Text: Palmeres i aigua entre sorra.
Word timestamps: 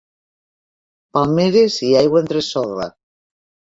Palmeres 1.19 1.79
i 1.91 1.93
aigua 2.03 2.27
entre 2.27 2.47
sorra. 2.53 2.93